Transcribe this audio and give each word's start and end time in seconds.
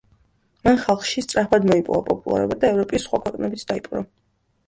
მან 0.67 0.79
ხალხში 0.83 1.23
სწრაფად 1.25 1.67
მოიპოვა 1.71 2.01
პოპულარობა 2.09 2.57
და 2.63 2.71
ევროპის 2.75 3.05
სხვა 3.09 3.19
ქვეყნებიც 3.27 3.67
დაიპყრო. 3.73 4.05